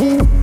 [0.00, 0.35] 呜。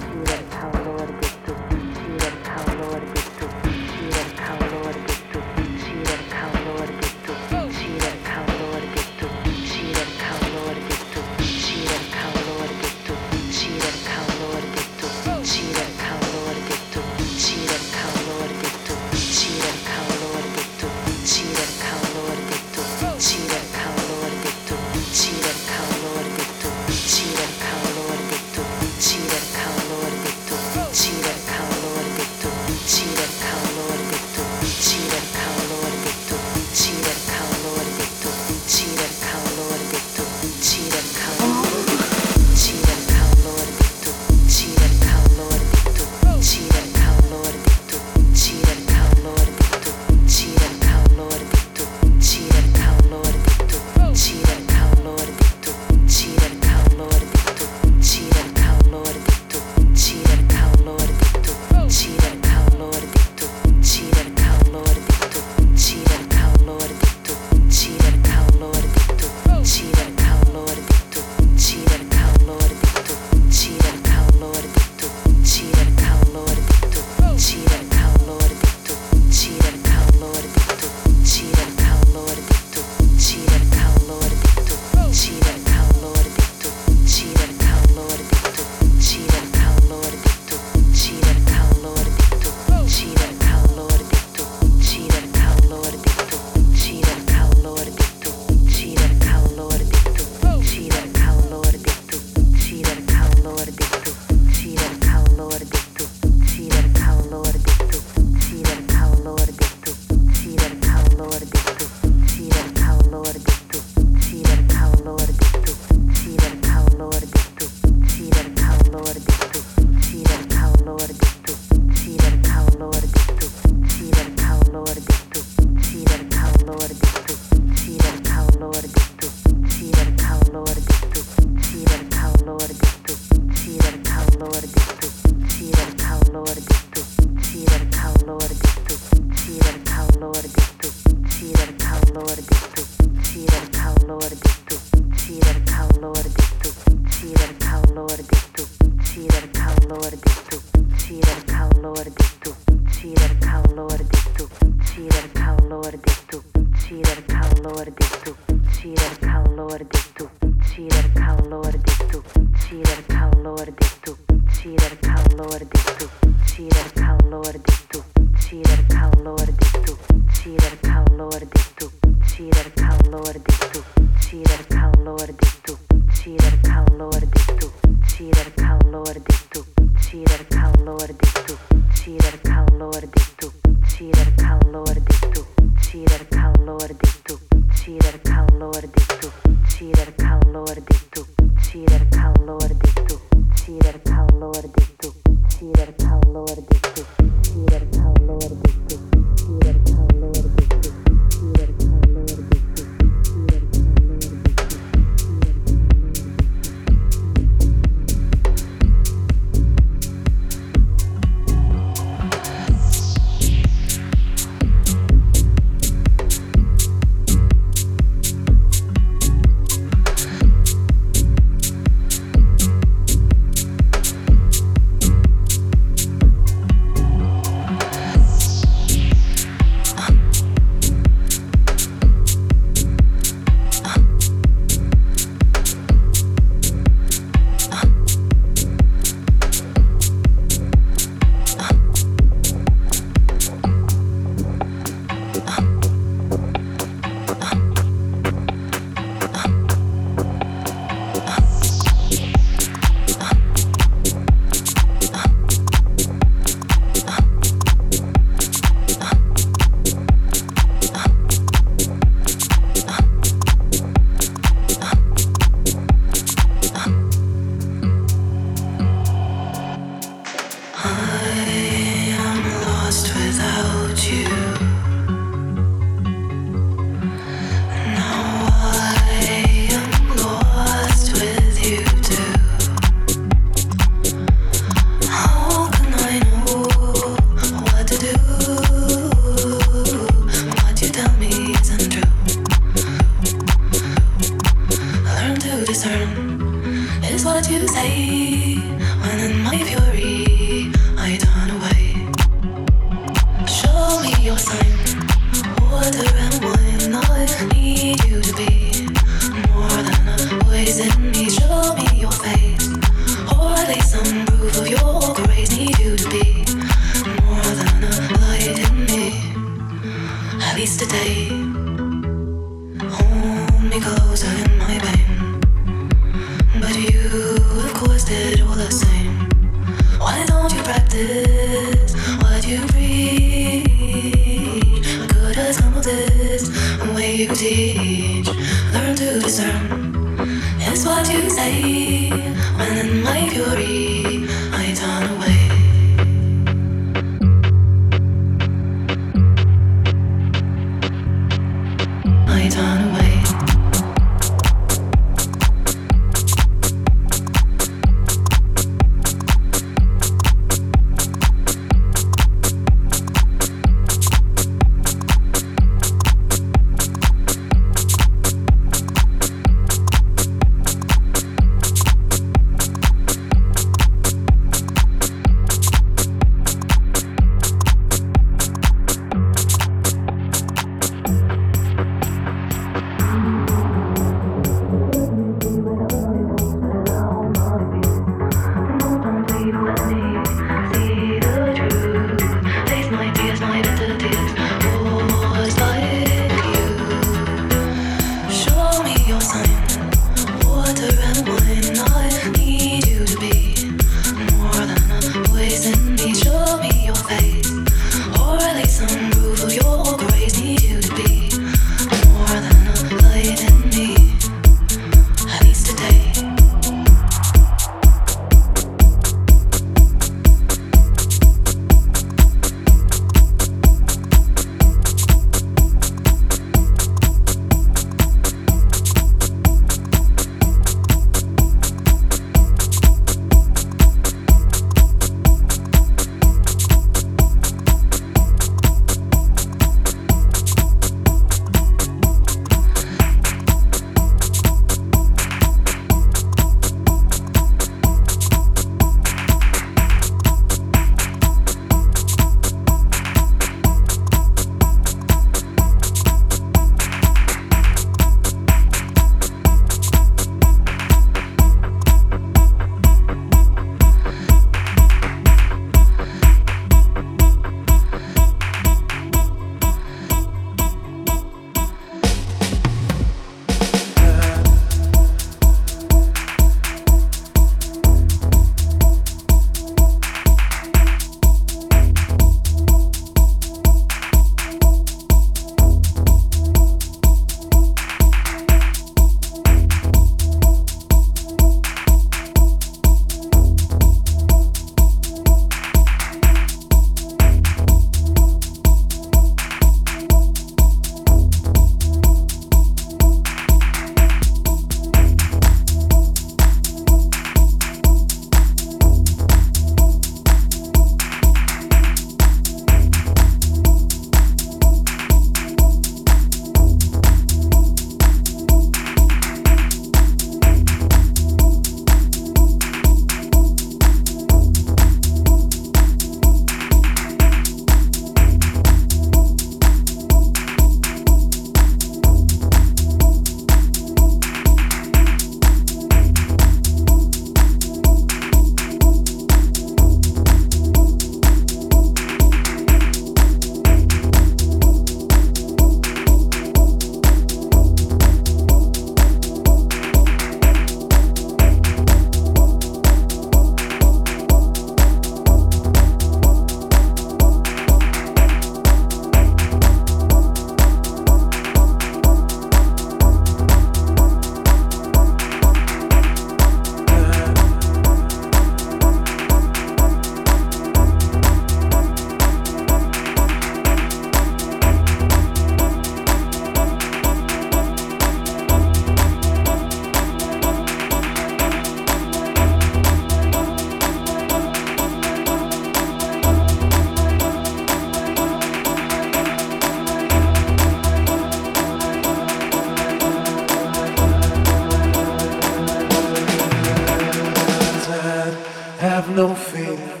[598.81, 600.00] have no fear.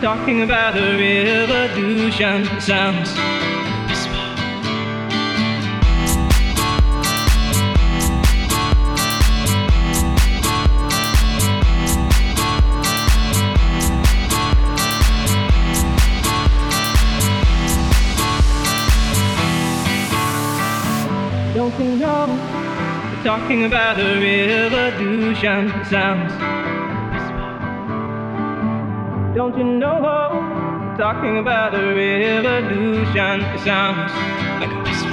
[0.00, 3.14] Talking about a revolution sounds.
[21.54, 22.26] Don't you know?
[23.10, 26.45] We're talking about a revolution sounds.
[29.36, 30.96] Don't you know?
[30.96, 33.42] Talking about a revolution.
[33.42, 34.10] It sounds
[34.60, 35.12] like a whisper.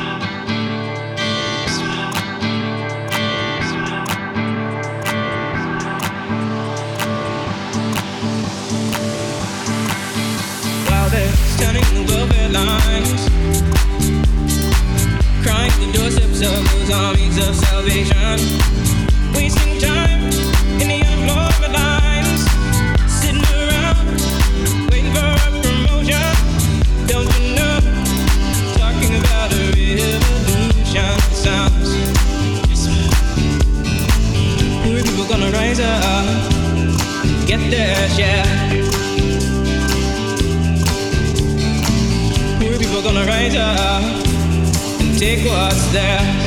[11.58, 13.22] Standing the welfare lines,
[15.44, 18.40] crying the doorsteps of those armies of salvation,
[19.36, 20.13] wasting time
[37.76, 38.46] their share.
[42.60, 44.04] Poor people gonna rise up
[45.02, 46.43] and take what's theirs.